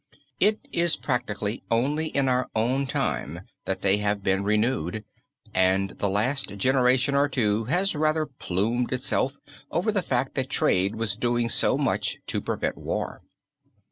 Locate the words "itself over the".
8.93-10.01